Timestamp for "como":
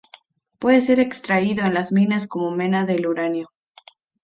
2.25-2.49